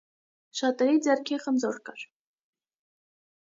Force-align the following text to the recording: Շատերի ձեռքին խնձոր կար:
Շատերի 0.59 1.01
ձեռքին 1.07 1.43
խնձոր 1.43 1.79
կար: 1.91 2.07